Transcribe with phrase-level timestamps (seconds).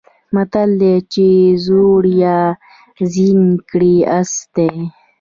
[0.33, 1.25] متل دی چې
[1.65, 2.51] زوړ یار
[3.13, 4.71] زین کړی آس دی.